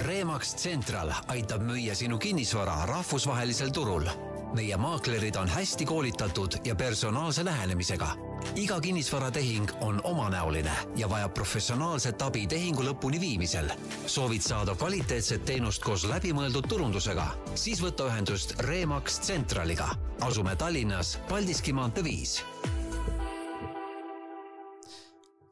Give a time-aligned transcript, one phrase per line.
[0.00, 4.08] Remax Central aitab müüa sinu kinnisvara rahvusvahelisel turul.
[4.54, 8.08] meie maaklerid on hästi koolitatud ja personaalse lähenemisega.
[8.54, 13.70] iga kinnisvaratehing on omanäoline ja vajab professionaalset abi tehingu lõpuni viimisel.
[14.06, 19.88] soovid saada kvaliteetset teenust koos läbimõeldud turundusega, siis võta ühendust Remax Centraliga.
[20.20, 22.42] asume Tallinnas Paldiski maantee viis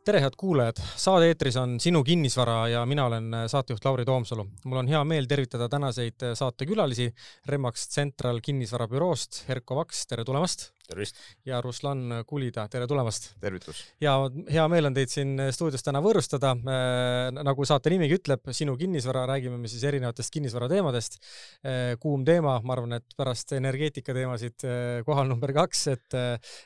[0.09, 4.47] tere, head kuulajad, saade eetris on Sinu kinnisvara ja mina olen saatejuht Lauri Toomsalu.
[4.65, 7.11] mul on hea meel tervitada tänaseid saatekülalisi
[7.47, 10.71] Remax Central kinnisvarabüroost, Erko Vaks, tere tulemast!
[10.89, 11.19] Tervist!
[11.47, 13.31] ja Ruslan Kulida, tere tulemast!
[13.43, 13.83] tervitus!
[14.03, 14.15] ja
[14.49, 17.29] hea meel on teid siin stuudios täna võõrustada äh,.
[17.37, 21.95] nagu saate nimigi ütleb, sinu kinnisvara, räägime me siis erinevatest kinnisvarateemadest äh,.
[22.01, 26.19] kuum teema, ma arvan, et pärast energeetika teemasid äh, kohal number kaks, et,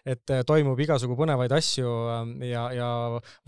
[0.09, 1.91] et toimub igasugu põnevaid asju
[2.47, 2.89] ja, ja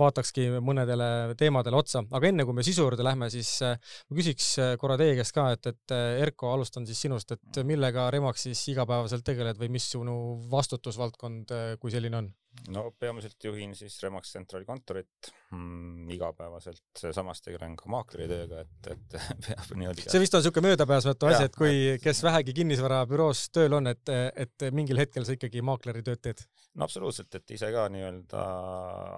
[0.01, 2.05] vaatakski mõnedele teemadele otsa.
[2.11, 4.51] aga enne kui me sisu juurde lähme, siis ma küsiks
[4.81, 9.25] korra teie käest ka, et, et Erko, alustan siis sinust, et millega Remax siis igapäevaselt
[9.27, 10.17] tegeled või mis sinu
[10.51, 12.33] vastu vastutusvaldkond, äh, kui selline on?
[12.71, 18.91] no peamiselt juhin siis Remax Centrali kontorit mm, igapäevaselt, samas tegelen ka maakleri tööga, et,
[18.95, 19.17] et
[19.49, 20.07] peab niimoodi.
[20.07, 24.15] see vist on niisugune möödapääsmatu asi, et kui, kes vähegi kinnisvarabüroos tööl on, et,
[24.47, 26.45] et mingil hetkel sa ikkagi maakleri tööd teed?
[26.75, 28.45] No absoluutselt, et ise ka nii-öelda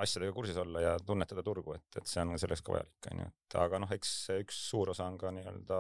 [0.03, 3.57] asjadega kursis olla ja tunnetada turgu, et, et see on selleks ka vajalik, onju, et
[3.63, 5.79] aga noh, eks üks suur osa on ka nii-öelda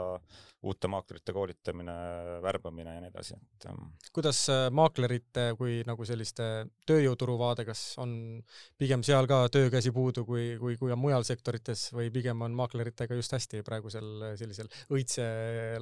[0.66, 1.96] uute maaklerite koolitamine,
[2.42, 3.68] värbamine ja nii edasi, et.
[3.70, 6.48] Ähm, kuidas äh, maaklerite kui nagu selliste
[6.88, 8.16] tööjõuturu vaade, kas on
[8.80, 13.20] pigem seal ka töökäsi puudu, kui, kui, kui on mujal sektorites või pigem on maakleritega
[13.20, 15.28] just hästi praegusel sellisel õitse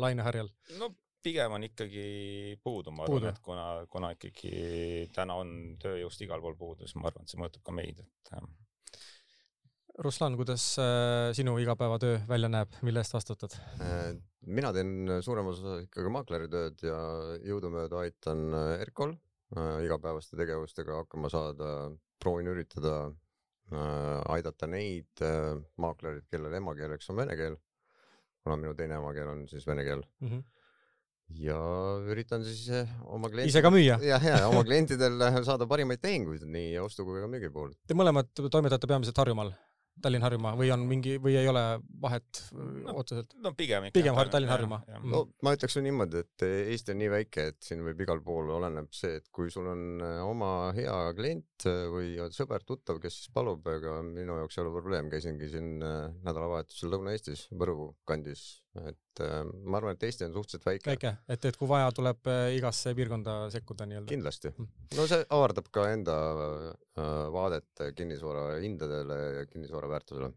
[0.01, 0.51] laineharjal?
[0.81, 0.91] no
[1.25, 2.05] pigem on ikkagi
[2.64, 7.08] puudu, ma arvan, et kuna, kuna ikkagi täna on tööjõust igal pool puudu, siis ma
[7.11, 8.36] arvan, et see mõjutab ka meid, et
[10.02, 13.55] Ruslan, kuidas äh, sinu igapäevatöö välja näeb, mille eest vastutad?
[13.78, 16.97] Äh, mina teen suuremas osas ikkagi maakleritööd ja
[17.47, 19.14] jõudumööda aitan äh, Erkol
[19.55, 21.68] igapäevaste tegevustega hakkama saada,
[22.18, 23.12] proovin üritada
[24.35, 25.23] aidata neid
[25.79, 27.55] maaklerid, kellel emakeeleks on vene keel,
[28.42, 30.02] kuna minu teine emakeel on siis vene keel.
[30.24, 30.33] Mm.
[30.33, 30.42] -hmm
[31.40, 31.58] ja
[32.11, 33.52] üritan siis eh, oma klientidel.
[33.52, 33.98] ise ka müüa?
[34.05, 37.77] jah, ja oma klientidel saada parimaid tehinguid nii ostu kui ka müügi puhul.
[37.89, 39.55] Te mõlemad toimetate peamiselt Harjumaal?
[40.02, 41.61] Tallinn-Harjumaa või on mingi või ei ole
[42.02, 43.36] vahet no, otseselt?
[43.39, 43.95] no pigem ikka.
[43.95, 44.80] pigem Tallinn-Harjumaa.
[44.89, 45.12] Mm.
[45.12, 48.91] no ma ütleks niimoodi, et Eesti on nii väike, et siin võib igal pool oleneb
[48.96, 54.41] see, et kui sul on oma hea klient või sõber-tuttav, kes siis palub, ega minu
[54.42, 60.07] jaoks ei ole probleem, käisingi siin nädalavahetusel Lõuna-Eestis, Võru kandis et äh, ma arvan, et
[60.08, 60.90] Eesti on suhteliselt väike.
[60.90, 64.11] väike, et, et kui vaja, tuleb äh, igasse piirkonda sekkuda nii-öelda.
[64.11, 64.51] kindlasti.
[64.57, 64.68] Mm.
[64.98, 70.33] no see avardab ka enda äh, vaadet kinnisvara hindadele ja kinnisvara väärtusele.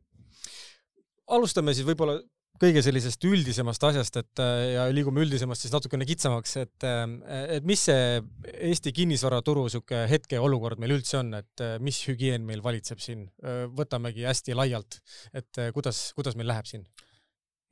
[1.38, 2.20] alustame siis võib-olla
[2.58, 4.40] kõige sellisest üldisemast asjast, et
[4.74, 6.86] ja liigume üldisemast siis natukene kitsamaks, et,
[7.54, 8.16] et mis see
[8.72, 13.28] Eesti kinnisvaraturu niisugune hetkeolukord meil üldse on, et mis hügieen meil valitseb siin,
[13.78, 14.98] võtamegi hästi laialt,
[15.38, 16.88] et kuidas, kuidas meil läheb siin?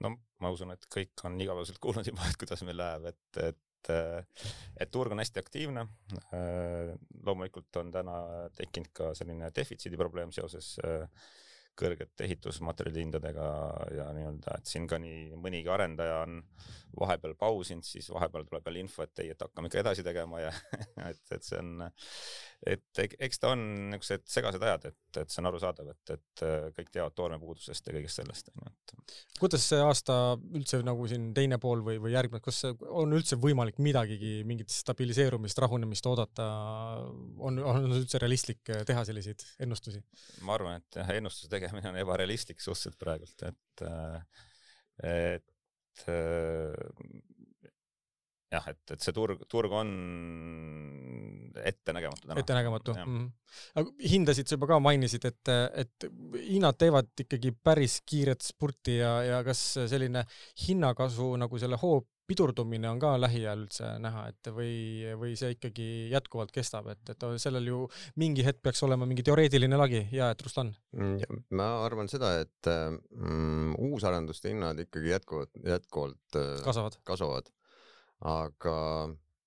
[0.04, 3.92] No ma usun, et kõik on igapäevaselt kuulnud juba, et kuidas meil läheb, et, et,
[4.82, 5.86] et turg on hästi aktiivne.
[7.26, 8.20] loomulikult on täna
[8.58, 10.76] tekkinud ka selline defitsiidi probleem seoses
[11.80, 13.46] kõrgete ehitusmaterjalide hindadega
[13.96, 16.41] ja nii-öelda, et siin ka nii mõnigi arendaja on
[17.00, 20.52] vahepeal pausinud, siis vahepeal tuleb jälle info, et ei, et hakkame ikka edasi tegema ja
[21.09, 21.88] et, et see on,
[22.72, 26.44] et eks ta on niisugused segased ajad, et, et see on arusaadav, et, et
[26.78, 29.18] kõik teavad toormepuudusest ja kõigest sellest, onju, et.
[29.41, 30.18] kuidas see aasta
[30.56, 35.59] üldse nagu siin teine pool või, või järgmine, kas on üldse võimalik midagigi, mingit stabiliseerumist,
[35.66, 36.47] rahunemist oodata,
[37.38, 40.03] on, on üldse realistlik teha selliseid ennustusi?
[40.47, 43.86] ma arvan, et jah, ennustuse tegemine on ebarealistlik suhteliselt praegult, et,
[45.06, 46.06] et
[48.56, 49.90] jah, et, et see turg, turg on
[51.66, 52.40] ettenägematu täna.
[52.44, 52.96] ettenägematu.
[53.02, 53.31] Mm
[53.80, 56.08] aga hindasid sa juba ka mainisid, et, et
[56.44, 60.26] hinnad teevad ikkagi päris kiiret spurti ja, ja kas selline
[60.66, 64.76] hinnakasvu nagu selle hoo pidurdumine on ka lähiajal üldse näha, et või,
[65.20, 67.82] või see ikkagi jätkuvalt kestab, et, et sellel ju
[68.22, 70.74] mingi hetk peaks olema mingi teoreetiline lagi ja et Ruslan?
[70.98, 77.54] Mm, ma arvan seda, et mm, uusarenduste hinnad ikkagi jätkuvalt, jätkuvalt äh, kasvavad, kasvavad.,
[78.26, 78.76] aga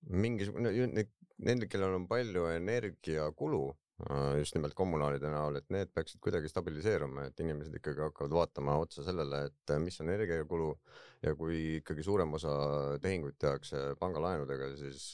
[0.09, 3.67] mingisugune, nendel, kellel on palju energiakulu
[3.99, 8.77] Äh, just nimelt kommunaalide näol, et need peaksid kuidagi stabiliseeruma, et inimesed ikkagi hakkavad vaatama
[8.79, 10.69] otsa sellele, et äh, mis on energiakulu
[11.23, 12.53] ja kui ikkagi suurem osa
[13.03, 15.09] tehinguid tehakse pangalaenudega, siis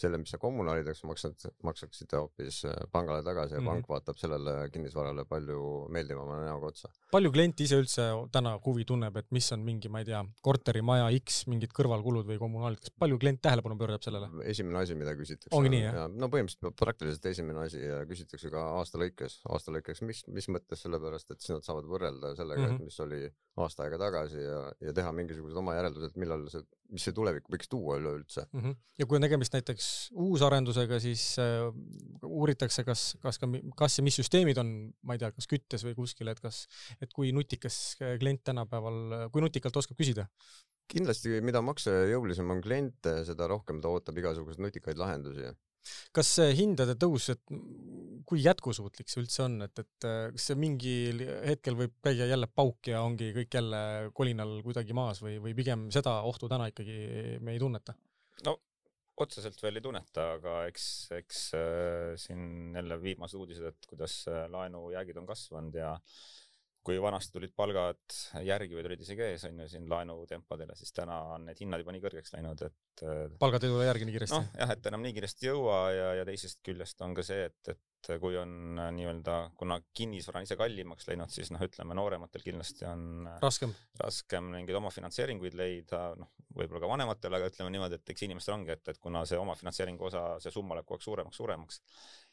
[0.00, 3.82] selle, mis sa kommunaalideks maksad, maksaksite hoopis äh, pangale tagasi ja mm -hmm.
[3.82, 6.90] pank vaatab sellele kinnisvarale palju meeldivama näoga otsa.
[7.10, 11.10] palju klient ise üldse täna huvi tunneb, et mis on mingi, ma ei tea, korterimaja
[11.20, 14.30] X mingid kõrvalkulud või kommunaalid, kas palju klient tähelepanu pöörab sellele?
[14.44, 15.56] esimene asi, mida küsitakse.
[15.56, 16.08] ongi nii, jah?
[16.08, 20.82] no põhimõtteliselt praktiliselt esimene asi ja küsitakse ka aasta lõikes, aasta lõikes, mis, mis mõttes,
[20.86, 22.80] sellepärast et siis nad saavad võrrelda sellega mm, -hmm.
[22.80, 23.22] et mis oli
[23.64, 26.62] aasta aega tagasi ja, ja teha mingisugused oma järeldused, millal see,
[26.94, 28.60] mis see tulevik võiks tuua üleüldse mm.
[28.60, 28.76] -hmm.
[29.02, 29.87] ja kui on tegemist näiteks
[30.18, 31.68] uusarendusega, siis äh,
[32.26, 34.72] uuritakse, kas, kas ka, kas ja mis süsteemid on,
[35.06, 36.64] ma ei tea, kas küttes või kuskil, et kas,
[37.02, 40.28] et kui nutikas klient tänapäeval, kui nutikalt oskab küsida?
[40.88, 45.50] kindlasti, mida maksejõulisem on klient, seda rohkem ta ootab igasuguseid nutikaid lahendusi
[46.16, 47.42] kas see hindade tõus, et
[48.28, 52.90] kui jätkusuutlik see üldse on, et, et kas see mingil hetkel võib käia jälle pauk
[52.90, 53.80] ja ongi kõik jälle
[54.16, 57.96] kolinal kuidagi maas või, või pigem seda ohtu täna ikkagi me ei tunneta?
[58.46, 58.58] no
[59.24, 60.88] otseselt veel ei tunneta, aga eks,
[61.18, 65.94] eks äh, siin jälle viimased uudised, et kuidas äh, laenujäägid on kasvanud ja
[66.88, 68.16] kui vanasti tulid palgad
[68.46, 71.92] järgi või tulid isegi ees, on ju, siin laenutempadele, siis täna on need hinnad juba
[71.92, 74.38] nii kõrgeks läinud, et äh, palgad ei tule järgi nii kiiresti?
[74.38, 77.50] noh, jah, et enam nii kiiresti ei jõua ja, ja teisest küljest on ka see,
[77.50, 77.82] et, et
[78.22, 82.86] kui on äh, nii-öelda, kuna kinnisvara on ise kallimaks läinud, siis noh, ütleme noorematel kindlasti
[82.88, 88.14] on äh, raskem, raskem mingeid omafinantseeringuid leida, noh, võib-olla ka vanematel, aga ütleme niimoodi, et
[88.14, 91.42] eks inimestel ongi, et, et kuna see omafinantseeringu osa, see summa läheb kogu aeg suuremaks,
[91.42, 91.82] suuremaks,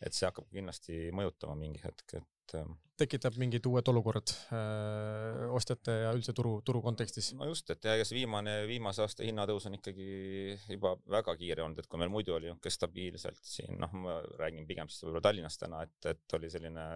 [0.05, 5.49] et see hakkab kindlasti mõjutama mingi hetk, et et ähm, tekitab mingid uued olukorrad öö,
[5.57, 7.33] ostjate ja üldse turu, turu kontekstis?
[7.35, 10.07] no just, et ja ega see viimane, viimase aasta hinnatõus on ikkagi
[10.71, 14.67] juba väga kiire olnud, et kui meil muidu oli niisugune stabiilselt siin, noh, ma räägin
[14.69, 16.87] pigem siis võib-olla Tallinnast täna, et, et oli selline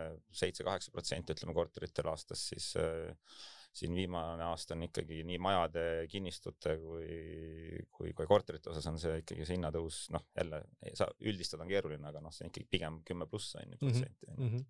[0.42, 3.12] seitse-kaheksa protsenti, ütleme, korteritel aastas, siis äh,
[3.74, 7.08] siin viimane aasta on ikkagi nii majade, kinnistute kui,
[7.94, 10.64] kui, kui korterite osas on see ikkagi see hinnatõus, noh jälle
[10.98, 13.84] sa üldistada on keeruline, aga noh, see on ikkagi pigem kümme pluss on ju mhm,
[13.86, 14.50] protsenti mm.
[14.50, 14.66] -hmm.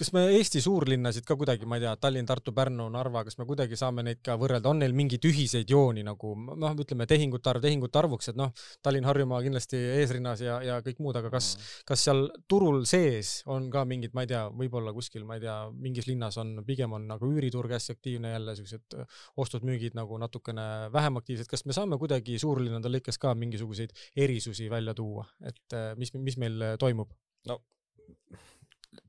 [0.00, 3.46] kas me Eesti suurlinnasid ka kuidagi, ma ei tea, Tallinn, Tartu, Pärnu, Narva, kas me
[3.46, 7.62] kuidagi saame neid ka võrrelda, on neil mingeid ühiseid jooni nagu noh, ütleme tehingute arv
[7.62, 8.52] tehingute arvuks, et noh,
[8.82, 11.84] Tallinn, Harjumaa kindlasti eesrinnas ja, ja kõik muud, aga kas mm, -hmm.
[11.92, 15.58] kas seal turul sees on ka mingid, ma ei tea, võib-olla kuskil, ma ei tea,
[15.70, 20.64] mingis linnas on pigem on nagu üüriturg hästi aktiivne jälle siuksed äh, ostud-müügid nagu natukene
[20.92, 25.92] vähem aktiivsed, kas me saame kuidagi suurlinnade lõikes ka mingisuguseid erisusi välja tuua, et äh,
[26.00, 27.12] mis, mis meil äh, toimub?
[27.48, 27.60] no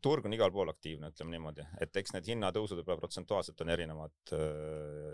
[0.04, 4.33] turg on igal pool aktiivne, ütleme niimoodi, et eks need hinnatõusud võib-olla protsentuaalselt on erinevad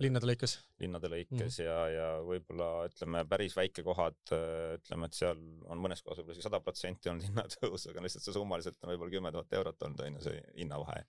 [0.04, 0.56] linnade lõikes?
[0.84, 1.66] linnade lõikes mm -hmm.
[1.66, 4.36] ja, ja võib-olla ütleme päris väikekohad
[4.78, 8.38] ütleme, et seal on mõnes kohas võib-olla isegi sada protsenti olnud hinnatõus, aga lihtsalt see
[8.38, 11.02] summaliselt on võib-olla kümme tuhat eurot olnud, on ju, see hinnavahe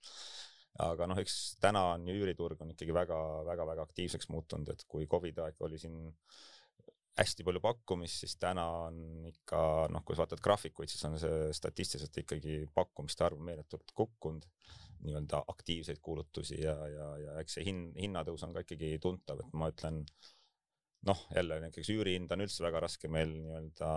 [0.79, 5.43] aga noh, eks täna on ju üüriturg on ikkagi väga-väga-väga aktiivseks muutunud, et kui Covidi
[5.43, 5.97] aeg oli siin
[7.19, 11.49] hästi palju pakkumist, siis täna on ikka noh, kui sa vaatad graafikuid, siis on see
[11.55, 14.47] statistiliselt ikkagi pakkumiste arv meeletult kukkunud,
[15.01, 19.57] nii-öelda aktiivseid kuulutusi ja, ja, ja eks see hin-, hinnatõus on ka ikkagi tuntav, et
[19.57, 20.03] ma ütlen
[21.09, 23.91] noh, jälle näiteks üürihind on üldse väga raske meil nii-öelda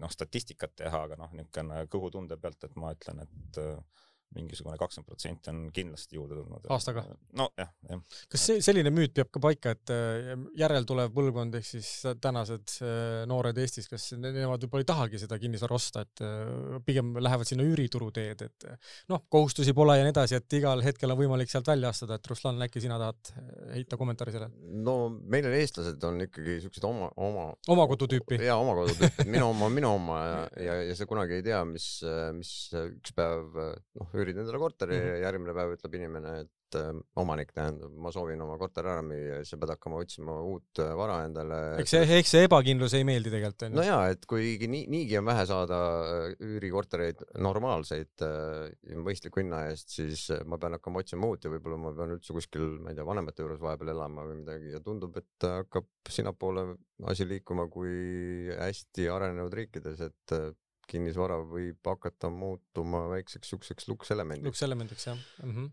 [0.00, 4.04] noh, statistikat teha, aga noh, niisugune kõhutunde pealt, et ma ütlen, et äh,
[4.34, 6.66] mingisugune kakskümmend protsenti on kindlasti juurde tulnud.
[6.72, 7.04] aastaga?
[7.38, 8.02] nojah, jah.
[8.32, 11.90] kas see, selline müüt peab ka paika, et äh, järeltulev põlvkond ehk siis
[12.22, 17.14] tänased äh, noored Eestis, kas nemad võib-olla ei tahagi seda kinnisvara osta, et äh, pigem
[17.22, 18.68] lähevad sinna üürituru teed, et
[19.12, 22.32] noh, kohustusi pole ja nii edasi, et igal hetkel on võimalik sealt välja astuda, et
[22.32, 23.32] Ruslan, äkki sina tahad
[23.74, 24.74] heita kommentaari sellele?
[24.86, 28.40] no meil on eestlased on ikkagi siuksed oma, oma oma kodu tüüpi?
[28.44, 31.62] jaa, oma kodu tüüpi, minu oma minu oma ja, ja, ja sa kunagi ei tea,
[31.68, 31.88] mis,
[32.36, 35.16] mis üks päev noh, üürid endale korteri mm -hmm.
[35.16, 36.88] ja järgmine päev ütleb inimene, et äh,
[37.22, 40.80] omanik tähendab, ma soovin oma korteri ära müüa ja siis sa pead hakkama otsima uut
[40.82, 41.60] äh, vara endale.
[41.82, 43.78] eks see, eks see ebakindlus ei meeldi tegelikult onju.
[43.78, 49.64] no jaa, et kuigi nii, niigi on vähe saada äh, üürikortereid normaalseid äh, mõistliku hinna
[49.70, 52.98] eest, siis ma pean hakkama otsima uut ja võib-olla ma pean üldse kuskil, ma ei
[52.98, 56.68] tea, vanemate juures vahepeal elama või midagi ja tundub, et hakkab sinnapoole
[57.12, 60.38] asi liikuma kui hästi arenenud riikides, et
[60.86, 64.46] kinnisvara võib hakata muutuma väikseks siukseks lukselemendiks.
[64.46, 65.52] lukselemendiks jah mm.
[65.52, 65.70] -hmm.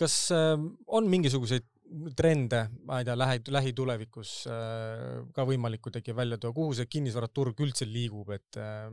[0.00, 1.68] kas äh, on mingisuguseid
[2.16, 7.60] trende, ma ei tea, lähi, lähitulevikus äh, ka võimalik kuidagi välja tuua, kuhu see kinnisvaraturg
[7.60, 8.88] üldse liigub, et äh,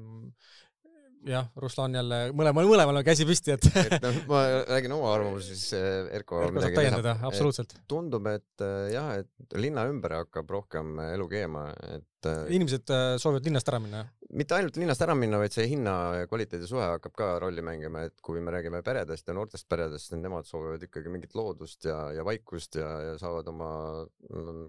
[1.27, 5.55] jah, Ruslan jälle mõlemal, mõlemal on käsi püsti, et et noh, ma räägin oma arvamuse,
[5.55, 6.43] siis äh, Erko.
[6.45, 7.75] Erko saab täiendada, absoluutselt.
[7.89, 12.29] tundub, et äh, jah, et linna ümber hakkab rohkem elu keema, et.
[12.51, 14.05] inimesed soovivad linnast ära minna?
[14.38, 18.03] mitte ainult linnast ära minna, vaid see hinna ja kvaliteedi suhe hakkab ka rolli mängima,
[18.05, 21.97] et kui me räägime peredest ja noortest peredest, siis nemad soovivad ikkagi mingit loodust ja,
[22.13, 23.71] ja vaikust ja, ja saavad oma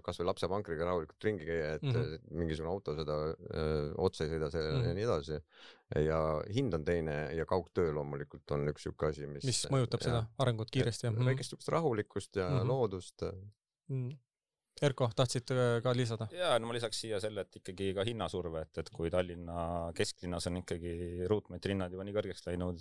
[0.06, 2.30] kasvõi lapsevankriga rahulikult ringi käia, et mm -hmm.
[2.40, 4.88] mingisugune auto seda öö, otsa ei sõida sellele mm -hmm.
[4.88, 5.42] ja nii edasi.
[5.98, 6.20] Ja
[6.54, 9.46] hind on teine ja kaugtöö loomulikult on üks siuke asi, mis.
[9.46, 11.22] mis mõjutab ja, seda arengut kiiresti, jah?
[11.30, 12.68] väikest sihukest rahulikkust ja mm -hmm.
[12.68, 13.24] loodust
[13.88, 14.18] mm.
[14.80, 15.50] Erko, tahtsid
[15.82, 16.26] ka lisada?
[16.32, 20.46] ja no ma lisaks siia selle, et ikkagi ka hinnasurve, et, et kui Tallinna kesklinnas
[20.48, 22.80] on ikkagi ruutmeetri hinnad juba nii kõrgeks läinud,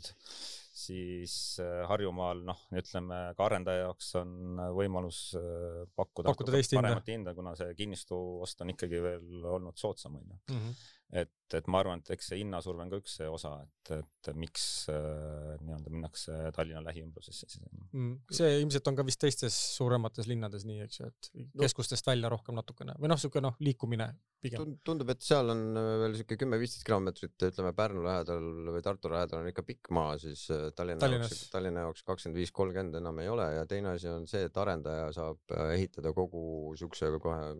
[0.79, 7.35] siis äh, Harjumaal noh, ütleme ka arendaja jaoks on võimalus äh, pakkuda, pakkuda paremat hinda,
[7.35, 10.39] kuna see kinnistu ost on ikkagi veel olnud soodsam onju.
[10.53, 13.91] Mhm et, et ma arvan, et eks see hinnasurve on ka üks see osa, et,
[13.97, 14.63] et miks
[14.93, 18.11] äh, nii-öelda minnakse Tallinna lähiümbrusesse siis mm,.
[18.37, 21.31] see ilmselt on ka vist teistes suuremates linnades nii, eks ju, et
[21.63, 22.11] keskustest no.
[22.11, 24.11] välja rohkem natukene või noh, niisugune noh, liikumine
[24.43, 24.75] pigem.
[24.85, 29.41] tundub, et seal on äh, veel siuke kümme-viisteist kilomeetrit, ütleme Pärnu lähedal või Tartu lähedal
[29.41, 31.33] on ikka pikk maa, siis äh, Tallinna Tallinnas.
[31.33, 34.61] jaoks, Tallinna jaoks kakskümmend viis, kolmkümmend enam ei ole ja teine asi on see, et
[34.61, 37.55] arendaja saab äh, ehitada kogu siukse kohe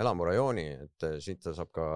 [0.00, 1.86] elamurajooni, et äh, siit ta saab ka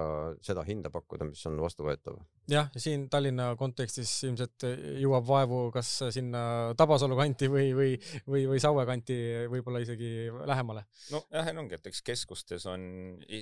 [0.45, 2.19] seda hinda pakkuda, mis on vastuvõetav.
[2.51, 4.67] Jah, siin Tallinna kontekstis ilmselt
[5.03, 6.43] jõuab vaevu kas sinna
[6.79, 7.93] Tabasalu kanti või, või,
[8.27, 9.17] või, või Saue kanti
[9.53, 10.85] võib-olla isegi lähemale.
[11.13, 12.87] nojah, ongi, et eks keskustes on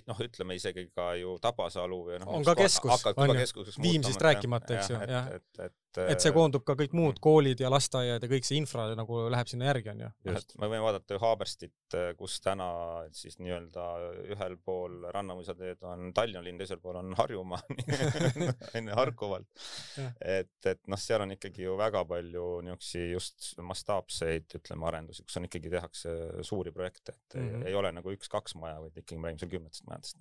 [0.08, 2.34] noh, ütleme isegi ka ju Tabasalu või noh.
[2.40, 5.30] on ka keskus, on ju, Viimsist rääkimata, eks ju, jah.
[5.36, 7.22] et, et, et, et see koondub ka kõik muud mm.
[7.24, 10.10] koolid ja lasteaiad ja kõik see infra nagu läheb sinna järgi, on ju.
[10.32, 12.68] just, me võime vaadata ju Haaberstit, kus täna
[13.16, 13.86] siis nii-öelda
[14.34, 17.62] ühel pool Rannamõisateed on Tallinna linn, teisel pool on Harjumaa
[18.90, 19.48] enne Harkuvalt.
[20.20, 25.40] et, et noh, seal on ikkagi ju väga palju niisugusi just mastaapseid, ütleme, arendusi, kus
[25.40, 26.14] on ikkagi tehakse
[26.46, 27.66] suuri projekte, et mm -hmm.
[27.68, 30.16] ei ole nagu üks-kaks maja, vaid ikkagi me räägime seal kümnetest majadest.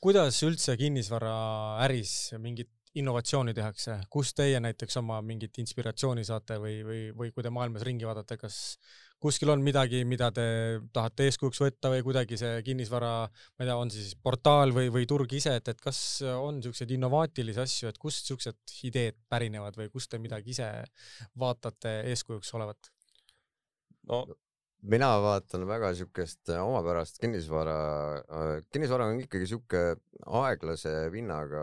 [0.00, 7.00] kuidas üldse kinnisvaraäris mingit innovatsiooni tehakse, kust teie näiteks oma mingit inspiratsiooni saate või, või,
[7.16, 8.78] või kui te maailmas ringi vaatate, kas
[9.22, 10.46] kuskil on midagi, mida te
[10.94, 14.90] tahate eeskujuks võtta või kuidagi see kinnisvara, ma ei tea, on see siis portaal või,
[14.92, 19.78] või turg ise, et, et kas on niisuguseid innovaatilisi asju, et kust niisugused ideed pärinevad
[19.80, 20.68] või kust te midagi ise
[21.38, 22.92] vaatate eeskujuks olevat?
[24.06, 24.24] no
[24.82, 27.76] mina vaatan väga siukest äh, omapärast kinnisvara,
[28.18, 29.82] äh, kinnisvara on ikkagi siuke
[30.40, 31.62] aeglase vinnaga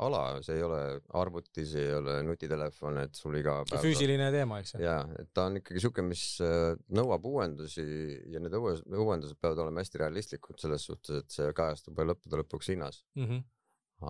[0.00, 0.80] ala, see ei ole
[1.20, 3.84] arvuti, see ei ole nutitelefon, et sul iga päev.
[3.84, 4.82] füüsiline teema, eks ju.
[4.84, 7.84] ja, et ta on ikkagi siuke, mis äh, nõuab uuendusi
[8.32, 13.04] ja need uuendused peavad olema hästi realistlikud selles suhtes, et see kajastub lõppude lõpuks hinnas
[13.16, 13.26] mm.
[13.26, 13.46] -hmm.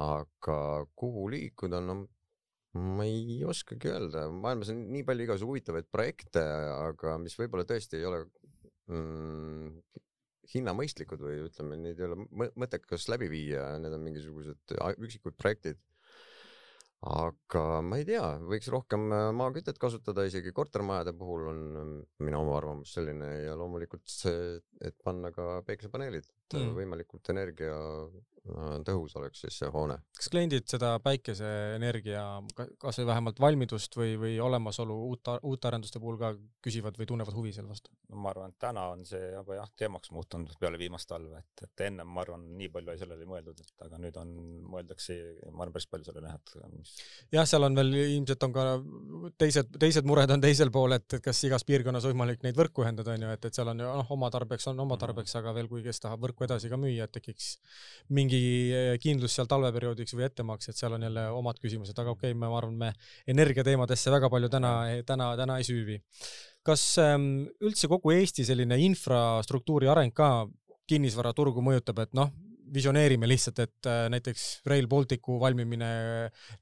[0.07, 0.61] aga
[0.99, 2.03] kuhu liikuda, no
[2.79, 7.99] ma ei oskagi öelda, maailmas on nii palju igasugu huvitavaid projekte, aga mis võib-olla tõesti
[7.99, 8.23] ei ole
[8.91, 10.01] mm,
[10.55, 15.83] hinnamõistlikud või ütleme, neid ei ole mõttekas läbi viia, need on mingisugused üksikud projektid.
[17.11, 21.61] aga ma ei tea, võiks rohkem äh, maakütet kasutada, isegi kortermajade puhul on
[22.21, 27.73] minu oma arvamus selline ja loomulikult see, et panna ka päikesepaneelid mm., võimalikult energia
[28.40, 28.40] Äh,
[28.87, 29.99] tõhus oleks siis see hoone.
[30.17, 32.23] kas kliendid seda päikeseenergia
[32.81, 36.33] kas või vähemalt valmidust või, või olemasolu uut, uute arenduste puhul ka
[36.65, 37.93] küsivad või tunnevad huvi selle vastu?
[38.09, 41.65] no ma arvan, et täna on see juba jah, teemaks muutunud peale viimast talve, et,
[41.67, 44.33] et ennem ma arvan, nii palju sellele ei mõeldud, et aga nüüd on,
[44.73, 45.19] mõeldakse,
[45.51, 46.95] ma arvan, päris palju sellele jah, et mis.
[47.37, 48.67] jah, seal on veel ilmselt on ka
[49.45, 53.15] teised, teised mured on teisel pool, et, et kas igas piirkonnas võimalik neid võrku ühendada,
[53.15, 55.69] on ju, et, et seal on ju noh, oma tarbeks on oma tarbeks, aga veel
[55.69, 57.53] kui kes tahab võrku edasi ka müüa, et tekiks
[58.17, 62.31] mingi mingi eh, kindlus seal talveperioodiks või ettemaksed, seal on jälle omad küsimused, aga okei
[62.31, 62.93] okay,, ma arvan, me
[63.31, 64.73] energiateemadesse väga palju täna,
[65.07, 66.01] täna, täna ei süüvi.
[66.63, 70.47] kas ähm, üldse kogu Eesti selline infrastruktuuri areng ka
[70.91, 72.31] kinnisvaraturgu mõjutab, et noh,
[72.75, 75.91] visioneerime lihtsalt, et äh, näiteks Rail Balticu valmimine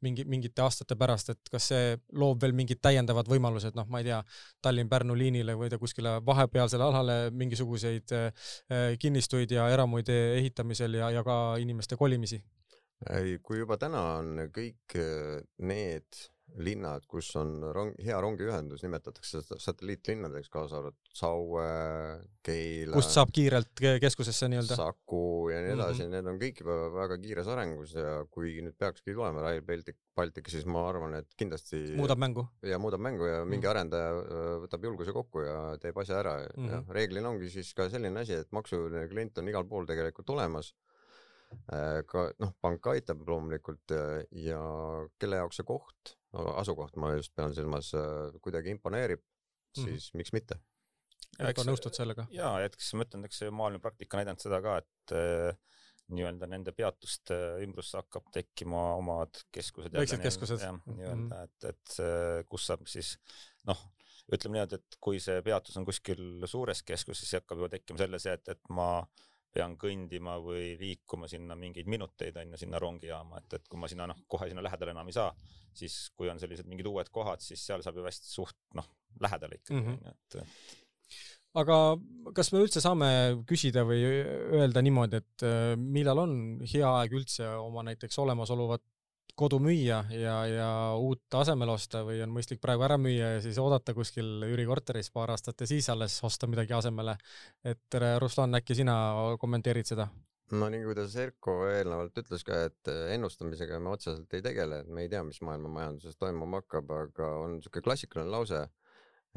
[0.04, 4.08] mingi, mingite aastate pärast, et kas see loob veel mingid täiendavad võimalused, noh, ma ei
[4.10, 4.20] tea,
[4.64, 8.48] Tallinn-Pärnu liinile või ta kuskile vahepealsele alale mingisuguseid äh,
[9.00, 12.42] kinnistuid ja eramuid ehitamisel ja, ja ka inimeste kolimisi?
[13.46, 16.24] kui juba täna on kõik äh, need
[16.56, 21.66] linnad, kus on rong, hea rongiühendus, nimetatakse satelliitlinnadeks, kaasa arvatud Saue,
[22.44, 22.94] Keila.
[22.96, 24.78] kust saab kiirelt keskusesse nii-öelda?
[24.78, 26.14] Saku ja nii edasi mm, -hmm.
[26.14, 30.50] need on kõik juba väga kiires arengus ja kui nüüd peakski tulema Rail Baltic, Baltic,
[30.50, 31.82] siis ma arvan, et kindlasti.
[31.98, 32.46] muudab mängu.
[32.62, 33.70] ja muudab mängu ja mingi mm -hmm.
[33.70, 36.70] arendaja äh, võtab julguse kokku ja teeb asja ära mm -hmm.
[36.70, 40.74] ja reeglina ongi siis ka selline asi, et maksuline klient on igal pool tegelikult olemas
[42.08, 44.02] ka noh, pank aitab loomulikult ja,
[44.36, 44.62] ja
[45.20, 49.84] kelle jaoks see koht asukoht, ma just pean silmas, äh, kuidagi imponeerib, mhm.
[49.84, 50.18] siis mm -hmm.
[50.22, 50.60] miks mitte.
[51.38, 52.26] Erko, nõustud sellega?
[52.30, 55.56] jaa, eks ma ütlen, eks see maailma praktika näidanud seda ka, et äh,
[56.08, 59.92] nii-öelda nende peatuste ümbrusse hakkab tekkima omad keskused.
[59.92, 60.60] väiksed keskused.
[60.60, 63.18] jah, nii-öelda, et, et kus saab siis
[63.68, 63.78] noh,
[64.32, 68.18] ütleme niimoodi, et kui see peatus on kuskil suures keskuses, siis hakkab juba tekkima selle
[68.18, 68.88] see, et, et ma
[69.58, 73.90] pean kõndima või liikuma sinna mingeid minuteid on ju sinna rongijaama, et, et kui ma
[73.90, 75.32] sinna noh, kohe sinna lähedale enam ei saa,
[75.78, 78.86] siis kui on sellised mingid uued kohad, siis seal saab ju hästi suht noh,
[79.20, 79.98] lähedale ikkagi Mhm.
[79.98, 80.78] on ju, et
[81.58, 81.76] aga
[82.36, 83.08] kas me üldse saame
[83.48, 88.84] küsida või öelda niimoodi, et äh, millal on hea aeg üldse oma näiteks olemasolevat
[89.38, 93.58] kodu müüa ja, ja uut asemele osta või on mõistlik praegu ära müüa ja siis
[93.62, 97.16] oodata kuskil üürikorteris paar aastat ja siis alles osta midagi asemele.
[97.64, 98.96] et äh, Ruslan, äkki sina
[99.40, 100.08] kommenteerid seda?
[100.52, 105.04] no nii kuidas Erko eelnevalt ütles ka, et ennustamisega me otseselt ei tegele, et me
[105.04, 108.62] ei tea, mis maailma majanduses toimuma hakkab, aga on niisugune klassikaline lause,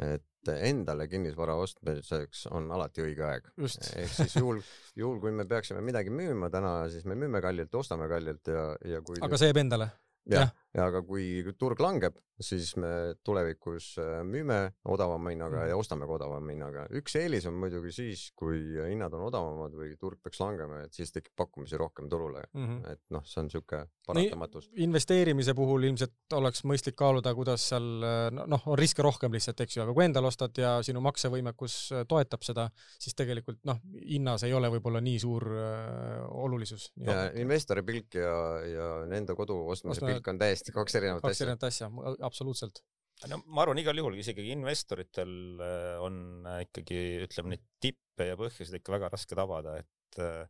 [0.02, 3.50] et endale kinnisvara ostmiseks on alati õige aeg.
[3.62, 4.62] ehk siis juhul,
[4.98, 9.04] juhul kui me peaksime midagi müüma täna, siis me müüme kallilt, ostame kallilt ja, ja
[9.06, 9.92] kui aga see jääb endale?
[10.30, 10.52] jah jah.
[10.71, 15.70] ja aga kui turg langeb, siis me tulevikus äh, müüme odavama hinnaga Mhm.
[15.70, 16.88] ja ostame ka odavama hinnaga.
[16.90, 18.58] üks eelis on muidugi siis, kui
[18.90, 22.44] hinnad on odavamad või turg peaks langema, et siis tekib pakkumisi rohkem turule.
[22.54, 22.92] Mm -hmm.
[22.92, 24.70] et noh, see on niisugune paratamatus.
[24.75, 27.84] investeerimise puhul ilmselt oleks mõistlik kaaluda, kuidas seal
[28.32, 31.92] no- noh, on riske rohkem lihtsalt, eks ju, aga kui endale ostad ja sinu maksevõimekus
[31.92, 33.78] äh, toetab seda, siis tegelikult noh,
[34.10, 36.92] hinnas ei ole võib-olla nii suur äh, olulisus.
[36.98, 38.34] ja investori pilk ja,
[38.66, 41.46] ja enda kodu ostmise pilk on täiesti kaks erinevat kaks asja.
[41.48, 41.89] erinevat asja,
[42.27, 42.84] absoluutselt.
[43.32, 48.38] no ma arvan, igal juhul isegi investoritel äh, on äh, ikkagi ütleme neid tippe ja
[48.39, 50.46] põhjuseid ikka väga raske tabada, et äh,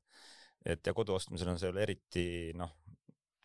[0.72, 2.76] et ja kodu ostmisel on seal eriti noh,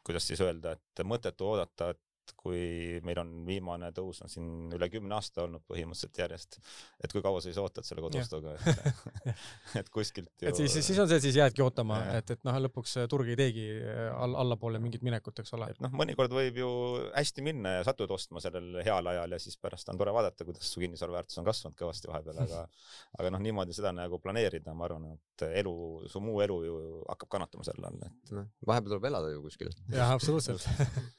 [0.04, 2.02] kuidas siis öelda, et mõttetu oodata, et
[2.36, 6.58] kui meil on viimane tõus on siin üle kümne aasta olnud põhimõtteliselt järjest,
[7.04, 9.02] et kui kaua sa siis ootad selle koduostuga, et,
[9.82, 12.96] et kuskilt ju et siis, siis on see, siis jäädki ootama, et, et noh, lõpuks
[13.12, 15.70] turg ei teegi äh, all, allapoole mingit minekut, eks ole.
[15.74, 16.70] et noh, mõnikord võib ju
[17.12, 20.72] hästi minna ja satud ostma sellel heal ajal ja siis pärast on tore vaadata, kuidas
[20.72, 22.64] su kinnisvara väärtus on kasvanud kõvasti vahepeal, aga
[23.20, 25.76] aga noh, niimoodi seda nagu planeerida, ma arvan, et elu,
[26.10, 29.72] su muu elu ju hakkab kannatama selle all, et noh, vahepeal tuleb elada ju kuskil.
[29.92, 30.66] jah, absoluutselt.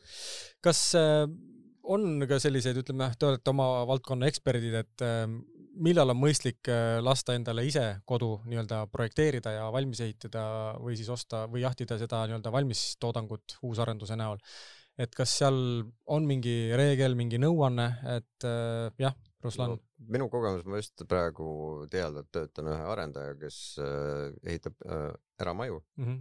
[0.68, 0.82] kas
[1.88, 5.25] on ka selliseid, ütleme, te olete oma valdkonna eksperdid, et äh,
[5.84, 10.44] millal on mõistlik äh, lasta endale ise kodu nii-öelda projekteerida ja valmis ehitada
[10.82, 14.41] või siis osta või jahtida seda nii-öelda valmistoodangut uusarenduse näol?
[14.98, 15.58] et kas seal
[16.10, 19.13] on mingi reegel, mingi nõuanne, et äh, jah,
[19.45, 19.84] Ruslan no,?
[20.10, 26.08] minu kogemus, ma just praegu teadvalt töötan ühe arendaja, kes äh, ehitab äh, eramaju mm?
[26.08, 26.19] -hmm.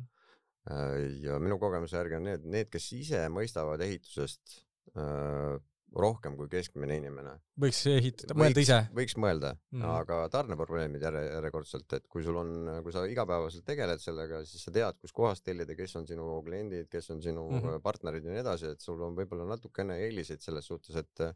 [0.70, 4.65] äh, ja minu kogemuse järgi on need, need, kes ise mõistavad ehitusest äh,
[5.96, 7.32] rohkem kui keskmine inimene.
[7.60, 8.78] võiks ehitada, mõelda ise?
[8.96, 9.80] võiks mõelda mm.
[9.80, 9.94] -hmm.
[9.94, 12.52] aga tarneprobleemid järje, järjekordselt, et kui sul on,
[12.84, 17.10] kui sa igapäevaselt tegeled sellega, siis sa tead, kuskohast tellida, kes on sinu kliendid, kes
[17.14, 17.60] on sinu mm.
[17.62, 17.82] -hmm.
[17.84, 21.28] partnerid ja nii edasi, et sul on võib-olla natukene eeliseid selles suhtes, et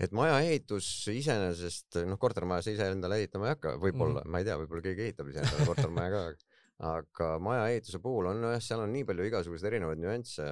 [0.00, 4.24] et maja ehitus iseenesest, noh, kortermaja sa ise endale ehitama ei hakka, võib-olla mm.
[4.24, 4.32] -hmm.
[4.32, 6.51] ma ei tea, võib-olla keegi ehitab ise endale kortermaja ka,
[6.82, 10.48] aga maja ehituse puhul on jah, seal on nii palju igasuguseid erinevaid nüansse.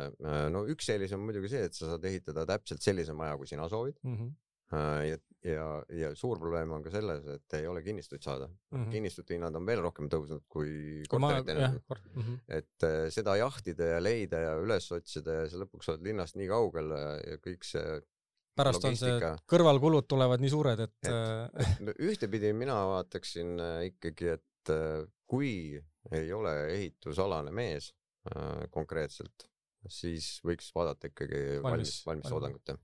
[0.54, 3.66] no üks eelis on muidugi see, et sa saad ehitada täpselt sellise maja, kui sina
[3.72, 4.16] soovid mm?
[4.16, 4.30] -hmm.
[5.08, 5.18] ja,
[5.50, 5.66] ja,
[6.02, 8.54] ja suur probleem on ka selles, et ei ole kinnistuid saada mm.
[8.70, 8.90] Mm -hmm.
[8.90, 11.80] kinnistute hinnad on veel rohkem tõusnud kui korterite hinnad.
[12.14, 12.38] mm, -hmm.
[12.48, 16.48] et äh, seda jahtida ja leida ja üles otsida ja sa lõpuks oled linnast nii
[16.48, 16.90] kaugel
[17.26, 18.00] ja kõik see
[18.56, 19.36] pärast on see, logistika.
[19.50, 25.80] kõrvalkulud tulevad nii suured, et, Et- ühtepidi mina vaataksin äh, ikkagi, et äh, kui
[26.16, 27.90] ei ole ehitusalane mees
[28.30, 29.48] äh, konkreetselt,
[29.88, 32.80] siis võiks vaadata ikkagi valmis, Valmis- valmis valmis- toodangut jah.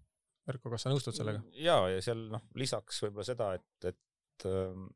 [0.46, 1.42] Erko, kas sa nõustud sellega?
[1.58, 4.86] ja, ja seal noh, lisaks võib-olla seda, et, et ähm,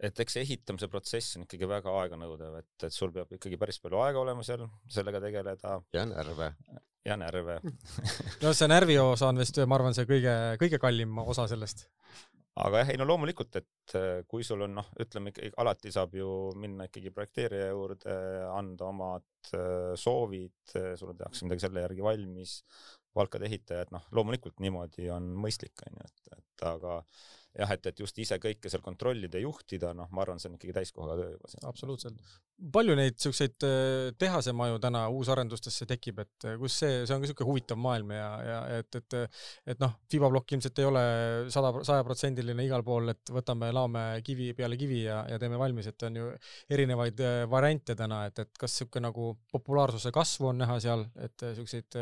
[0.00, 3.80] et eks see ehitamise protsess on ikkagi väga aeganõudev, et, et sul peab ikkagi päris
[3.82, 6.50] palju aega olema seal, sellega tegeleda ja närve.
[7.06, 7.58] ja närve.
[8.44, 11.86] no see närvi osa on vist, ma arvan, see kõige, kõige kallim osa sellest.
[12.66, 16.30] Aga jah, ei no loomulikult, et äh, kui sul on noh, ütleme alati saab ju
[16.60, 18.16] minna ikkagi projekteerija juurde,
[18.54, 22.60] anda omad äh, soovid, sulle tehakse midagi selle järgi valmis,
[23.16, 27.00] palkad ehitajad, noh, loomulikult niimoodi on mõistlik, onju, et, et aga
[27.58, 30.58] jah, et, et just ise kõike seal kontrollida ja juhtida, noh, ma arvan, see on
[30.58, 32.22] ikkagi täiskohaga töö juba absoluutselt.
[32.72, 37.30] Palju neid siukseid äh, tehasemaju täna uusarendustesse tekib, et äh, kus see, see on ka
[37.30, 39.16] siuke huvitav maailm ja, ja et, et,
[39.72, 41.04] et noh, fibablokk ilmselt ei ole
[41.52, 46.06] sada, sajaprotsendiline igal pool, et võtame, laome kivi peale kivi ja, ja teeme valmis, et
[46.08, 46.28] on ju
[46.76, 51.46] erinevaid äh, variante täna, et, et kas siuke nagu populaarsuse kasvu on näha seal, et
[51.56, 51.96] siukseid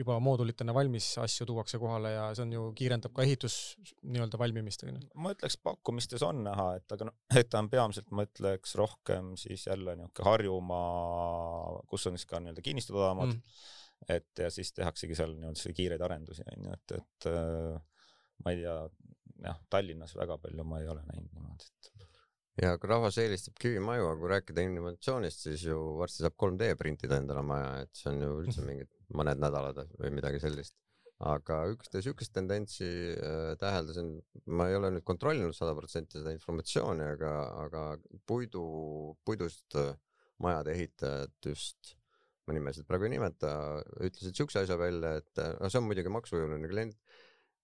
[0.00, 3.58] juba moodulitena valmis asju tuuakse kohale ja see on ju, kiirendab ka ehitus
[4.02, 4.86] nii-öelda valmimist,
[5.20, 9.34] ma ütleks pakkumistes on näha, et aga noh, et ta on peamiselt, ma ütleks rohkem
[9.40, 13.62] siis jälle niisugune Harjumaa, kus on siis ka nii-öelda kinnistusadamad mm.,
[14.08, 17.80] et ja siis tehaksegi seal nii-öelda kiireid arendusi onju, et, et äh,
[18.44, 18.76] ma ei tea,
[19.44, 22.08] jah, Tallinnas väga palju ma ei ole näinud niimoodi, et
[22.60, 27.18] ja kui rahvas eelistab kivimaju, aga kui rääkida innovatsioonist, siis ju varsti saab 3D printida
[27.20, 30.76] endale maja, et see on ju üldse mingid mõned nädalad või midagi sellist.
[31.20, 34.14] Aga üks siukest tendentsi äh, täheldasin,
[34.56, 37.32] ma ei ole nüüd kontrollinud sada protsenti seda informatsiooni, aga,
[37.66, 37.82] aga
[38.28, 38.64] puidu,
[39.28, 39.92] puidust äh,
[40.40, 41.94] majade ehitajad just
[42.48, 43.50] ma nimesid praegu ei nimeta,
[44.00, 46.96] ütlesid siukse asja välja, et no see on muidugi maksujõuline klient,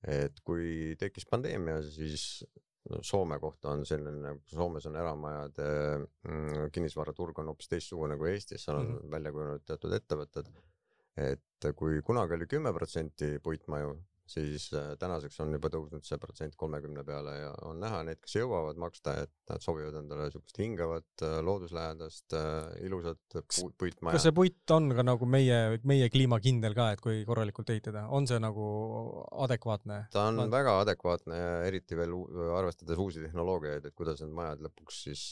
[0.06, 2.44] et kui tekkis pandeemia, siis
[2.92, 5.66] no Soome kohta on selline, Soomes on eramajade
[5.96, 9.10] mm, kinnisvaraturg on hoopis teistsugune kui Eestis, seal on mm -hmm.
[9.16, 10.52] välja kujunenud teatud ettevõtted.
[10.52, 10.75] et
[11.76, 13.94] kui kunagi oli kümme protsenti puitmaju,
[14.26, 18.36] siis äh, tänaseks on juba tõusnud see protsent kolmekümne peale ja on näha neid, kes
[18.40, 23.38] jõuavad maksta, et nad soovivad endale siukest hingavat, äh, looduslähedast, äh, ilusat
[23.78, 24.16] puitmaja.
[24.16, 28.26] kas see puit on ka nagu meie, meie kliimakindel ka, et kui korralikult ehitada, on
[28.28, 28.66] see nagu
[29.46, 30.02] adekvaatne?
[30.14, 30.48] ta on Ma...
[30.58, 32.16] väga adekvaatne ja eriti veel
[32.58, 35.26] arvestades uusi tehnoloogiaid, et kuidas need majad lõpuks siis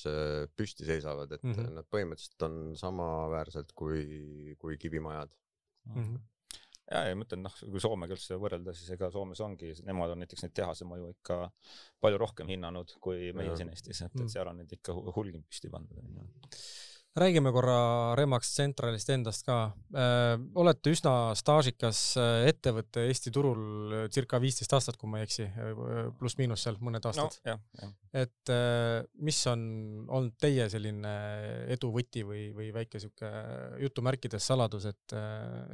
[0.54, 1.78] püsti seisavad, et mm -hmm.
[1.80, 5.34] nad põhimõtteliselt on samaväärselt kui, kui kivimajad
[5.90, 6.04] mm.
[6.04, 6.22] -hmm
[6.90, 10.20] ja, ja ma ütlen, noh, kui Soomega üldse võrrelda, siis ega Soomes ongi, nemad on
[10.22, 11.38] näiteks neid tehase mõju ikka
[12.04, 14.32] palju rohkem hinnanud kui meie siin Eestis, et, et mm.
[14.34, 16.26] seal on neid ikka hulgi püsti pandud, onju
[17.16, 19.58] räägime korra Remax Centralist endast ka.
[19.94, 23.60] Äh, olete üsna staažikas äh, ettevõte Eesti turul,
[23.94, 25.46] äh, circa viisteist aastat, kui ma ei eksi,
[26.18, 27.90] pluss-miinus seal mõned aastad no,.
[28.14, 28.50] et
[29.26, 29.62] mis on
[30.06, 31.12] olnud teie selline
[31.74, 33.30] edu võti või, või väike sihuke
[33.82, 35.14] jutumärkides saladus, et,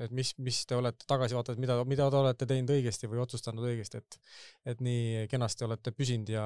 [0.00, 3.68] et mis, mis te olete tagasi vaadates, mida, mida te olete teinud õigesti või otsustanud
[3.72, 4.20] õigesti, et,
[4.74, 6.44] et nii kenasti olete püsinud ja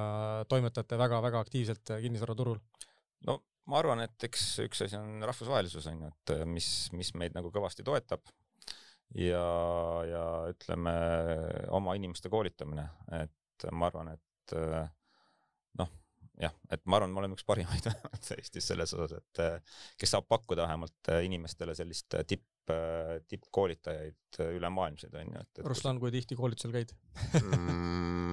[0.51, 2.59] toimetate väga-väga aktiivselt kinnisvaraturul?
[3.27, 7.13] no ma arvan, et eks üks asi on rahvusvahelisus on ju, et äh, mis, mis
[7.19, 8.25] meid nagu kõvasti toetab
[9.17, 9.45] ja,
[10.09, 10.95] ja ütleme
[11.75, 12.87] oma inimeste koolitamine,
[13.21, 14.89] et ma arvan, et äh,
[15.81, 15.93] noh,
[16.41, 20.17] jah, et ma arvan, me oleme üks parimaid vähemalt Eestis selles osas, et äh, kes
[20.17, 22.49] saab pakkuda vähemalt inimestele sellist tipp,
[23.29, 25.67] tippkoolitajaid ülemaailmseid onju, et, et.
[25.69, 26.95] Ruslan, kui tihti koolitusel käid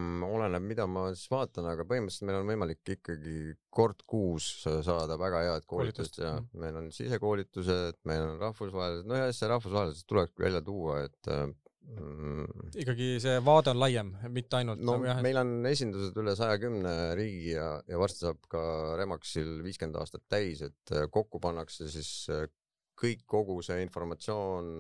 [0.52, 5.46] oleneb, mida ma siis vaatan, aga põhimõtteliselt meil on võimalik ikkagi kord kuus saada väga
[5.48, 6.62] head koolitust ja mm.
[6.62, 12.72] meil on sisekoolitused, meil on rahvusvahelised, no ja see rahvusvahelised tulekski välja tuua, et mm,
[12.84, 16.60] ikkagi see vaade on laiem, mitte ainult no nagu jah, meil on esindused üle saja
[16.62, 18.64] kümne riigi ja, ja varsti saab ka
[19.00, 22.12] Remaxil viiskümmend aastat täis, et kokku pannakse siis
[23.02, 24.76] kõik, kogu see informatsioon,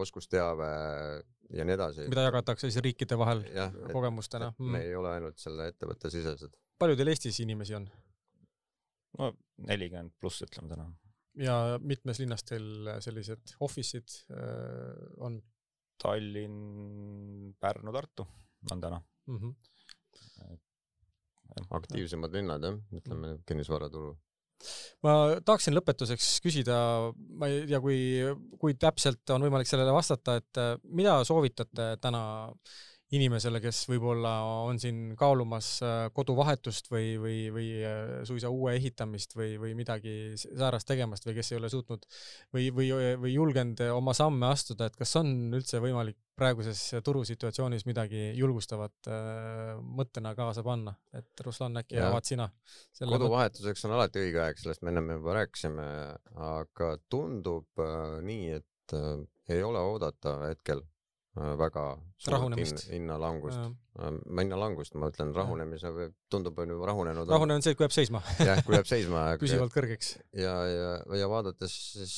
[0.00, 0.70] oskusteave
[1.50, 2.08] ja nii edasi.
[2.08, 4.52] mida jagatakse siis riikide vahel ja, kogemustena.
[4.58, 4.74] Mm.
[4.76, 6.56] me ei ole ainult selle ettevõtte sisesed.
[6.78, 7.88] palju teil Eestis inimesi on?
[9.18, 9.32] no
[9.70, 10.88] nelikümmend pluss ütleme täna.
[11.44, 15.42] ja mitmes linnas teil sellised office'id äh, on?
[16.02, 18.24] Tallinn, Pärnu, Tartu
[18.72, 19.36] on täna mm.
[19.38, 20.56] -hmm.
[21.70, 24.16] aktiivsemad linnad jah, ütleme kinnisvaraturu
[25.04, 25.14] ma
[25.44, 26.78] tahaksin lõpetuseks küsida,
[27.38, 27.98] ma ei tea, kui,
[28.60, 32.24] kui täpselt on võimalik sellele vastata, et äh, mida soovitate täna
[33.14, 34.32] inimesele, kes võib-olla
[34.64, 40.34] on siin kaalumas äh, koduvahetust või, või, või äh, suisa uue ehitamist või, või midagi
[40.40, 42.06] säärast tegemast või kes ei ole suutnud
[42.54, 48.30] või, või, või julgenud oma samme astuda, et kas on üldse võimalik praeguses turusituatsioonis midagi
[48.38, 52.48] julgustavat äh, mõttena kaasa panna, et Ruslan, äkki avad sina?
[52.98, 55.86] koduvahetuseks on alati õige aeg, sellest me ennem juba rääkisime,
[56.54, 57.84] aga tundub
[58.24, 58.98] nii, et
[59.48, 60.82] ei ole oodata hetkel
[61.34, 61.84] väga
[62.22, 63.58] suurt hinnalangust.
[63.98, 65.90] Äh, hinnalangust, ma ütlen, rahunemise
[66.30, 67.30] tundub on ju rahunenud.
[67.30, 70.14] rahunenud on see, kui jääb seisma jah, kui jääb seisma püsivalt kõrgeks.
[70.38, 72.16] ja, ja, ja vaadates siis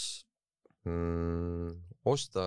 [0.85, 1.73] mm,
[2.13, 2.47] osta,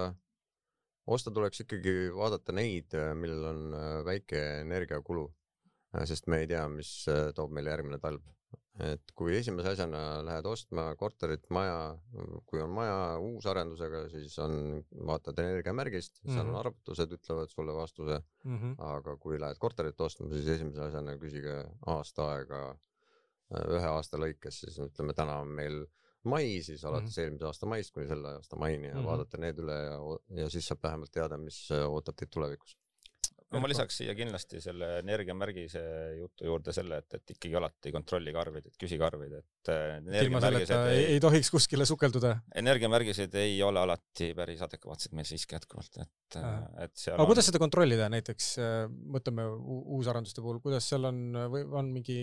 [1.09, 5.29] osta tuleks ikkagi vaadata neid, millel on äh, väike energiakulu.
[6.05, 6.91] sest me ei tea, mis
[7.35, 8.21] toob meile järgmine talv
[8.79, 11.97] et kui esimese asjana lähed ostma korterit, maja,
[12.47, 16.33] kui on maja uusarendusega, siis on, vaatad energiamärgist mm, -hmm.
[16.33, 16.59] seal on mhm.
[16.61, 18.57] arvutused, ütlevad sulle vastuse mm.
[18.57, 18.75] -hmm.
[18.95, 24.63] aga kui lähed korterit ostma, siis esimese asjana küsige aasta aega, äh, ühe aasta lõikes,
[24.65, 25.85] siis ütleme, täna on meil
[26.23, 27.23] mai, siis alates mm -hmm.
[27.23, 29.05] eelmise aasta maist kuni selle aasta maini ja mm -hmm.
[29.05, 29.97] vaadata need üle ja,
[30.43, 32.77] ja siis saab vähemalt teada, mis ootab teid tulevikus
[33.53, 35.81] no ma lisaks siia kindlasti selle energiamärgise
[36.19, 40.79] jutu juurde selle, et, et ikkagi alati kontrollige arveid, et küsige arveid, et ilma selleta
[40.93, 42.35] ei, ei tohiks kuskile sukelduda.
[42.61, 46.37] energiamärgised ei ole alati päris adekvaatsed meil siiski jätkuvalt, et,
[46.85, 47.29] et seal aga on...
[47.31, 48.47] kuidas seda kontrollida, näiteks
[49.15, 49.45] mõtleme
[49.97, 51.19] uusarenduste puhul, kuidas seal on
[51.51, 52.17] või on mingi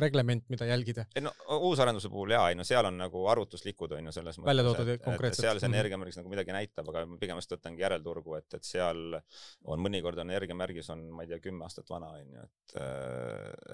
[0.00, 1.06] reglement, mida jälgida?
[1.16, 4.50] ei no uusarenduse puhul jaa, ei no seal on nagu arvutuslikud on ju selles mõttes.
[4.52, 5.46] välja toodud konkreetselt.
[5.46, 5.78] seal see mhm.
[5.78, 9.20] energiamärgis nagu midagi näitab, aga ma pigem just võtangi järelturgu, et, et seal
[9.68, 12.76] on mõnikord on energiamärgis on, ma ei tea, kümme aastat vana on ju, et,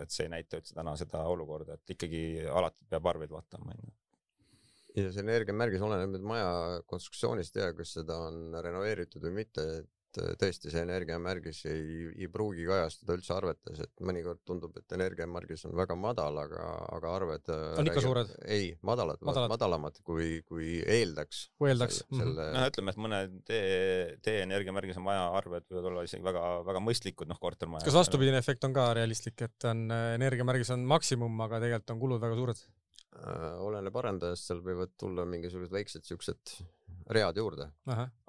[0.03, 3.85] et see ei näita üldse täna seda olukorda, et ikkagi alati peab arveid vaatama on
[3.85, 3.94] ju
[4.96, 6.48] ja see energiamärgis oleneb nüüd maja
[6.88, 12.28] konstruktsioonist ja kas seda on renoveeritud või mitte, et et tõesti see energiamärgis ei, ei
[12.32, 17.50] pruugi kajastuda üldse arvetes, et mõnikord tundub, et energiamärgis on väga madal, aga, aga arved
[17.52, 18.32] äh, on ikka suured?
[18.44, 21.42] ei, madalad, madalad., madalamad kui, kui eeldaks.
[21.61, 22.02] kui eeldaks.
[22.09, 22.22] Mhm.
[22.22, 26.46] selle noh, ütleme, et mõne tee, tee energiamärgis on maja arved võivad olla isegi väga,
[26.66, 27.87] väga mõistlikud, noh, kortermaja.
[27.87, 32.04] kas vastupidine efekt on ka realistlik, et on äh, energiamärgis on maksimum, aga tegelikult on
[32.06, 32.66] kulud väga suured?
[33.16, 36.52] Äh, oleneb arendajast, seal võivad tulla mingisugused väiksed siuksed
[37.14, 37.70] read juurde.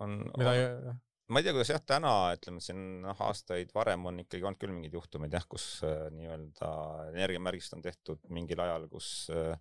[0.04, 1.00] on, mida on,
[1.34, 4.72] ma ei tea, kuidas jah, täna ütleme siin noh, aastaid varem on ikkagi olnud küll
[4.76, 6.72] mingeid juhtumeid jah, kus äh, nii-öelda
[7.12, 9.58] energiamärgist on tehtud mingil ajal, kus äh,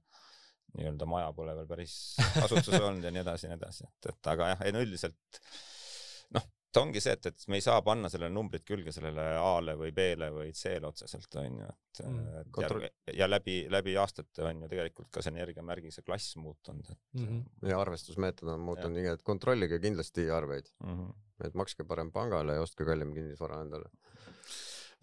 [0.76, 1.96] nii-öelda maja pole veel päris
[2.36, 5.40] kasutuses olnud ja nii edasi ja nii edasi, et, et aga jah, ei no üldiselt
[5.42, 5.50] noh,
[6.76, 9.92] ta ongi see, et, et me ei saa panna sellele numbrit külge sellele A-le või
[9.96, 12.70] B-le või C-le otseselt onju, et mm, ja,
[13.22, 17.28] ja läbi, läbi aastate on ju tegelikult ka see energiamärgise klass muutunud, et mm.
[17.28, 17.70] -hmm.
[17.72, 20.98] ja arvestusmeetod on muutunud, nii et kontrollige kindlasti arveid mm.
[20.98, 23.90] -hmm et makske parem pangale ja ostke kallim kinnisvara endale.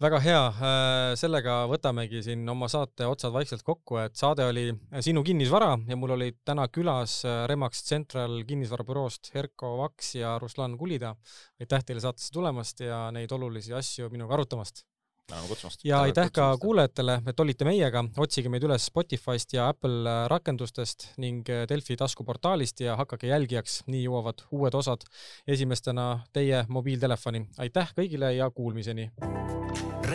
[0.02, 4.66] Väga hea, äh, sellega võtamegi siin oma saate otsad vaikselt kokku, et saade oli
[5.04, 10.78] Sinu kinnisvara ja mul olid täna külas äh, Remax Central kinnisvarabüroost Herko Vaks ja Ruslan
[10.78, 11.14] Kulida.
[11.60, 14.84] aitäh teile saatesse tulemast ja neid olulisi asju minuga arutamast
[15.30, 15.84] tänan kutsumast.
[15.84, 21.46] ja aitäh ka kuulajatele, et olite meiega, otsige meid üles Spotify'st ja Apple rakendustest ning
[21.70, 25.06] Delfi taskuportaalist ja hakake jälgijaks, nii jõuavad uued osad
[25.46, 27.46] esimestena teie mobiiltelefoni.
[27.58, 29.12] aitäh kõigile ja kuulmiseni!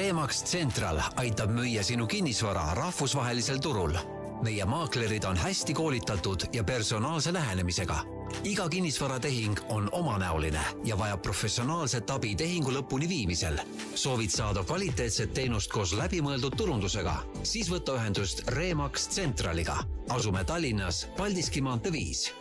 [0.10, 3.94] Remax Central aitab müüa sinu kinnisvara rahvusvahelisel turul.
[4.42, 8.00] meie maaklerid on hästi koolitatud ja personaalse lähenemisega
[8.44, 13.60] iga kinnisvaratehing on omanäoline ja vajab professionaalset abi tehingu lõpuni viimisel.
[13.96, 19.78] soovid saada kvaliteetset teenust koos läbimõeldud turundusega, siis võta ühendust Remax Centraliga.
[20.10, 22.32] asume Tallinnas Paldiski maantee viis